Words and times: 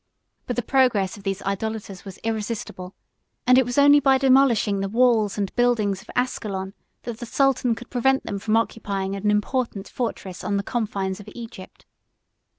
But 0.47 0.55
the 0.55 0.63
progress 0.63 1.15
of 1.15 1.21
these 1.21 1.43
idolaters 1.43 2.03
was 2.05 2.17
irresistible; 2.23 2.95
and 3.45 3.55
it 3.59 3.65
was 3.67 3.77
only 3.77 3.99
by 3.99 4.17
demolishing 4.17 4.79
the 4.79 4.89
walls 4.89 5.37
and 5.37 5.55
buildings 5.55 6.01
of 6.01 6.09
Ascalon, 6.15 6.73
that 7.03 7.19
the 7.19 7.27
sultan 7.27 7.75
could 7.75 7.91
prevent 7.91 8.23
them 8.23 8.39
from 8.39 8.57
occupying 8.57 9.15
an 9.15 9.29
important 9.29 9.87
fortress 9.87 10.43
on 10.43 10.57
the 10.57 10.63
confines 10.63 11.19
of 11.19 11.29
Egypt. 11.35 11.85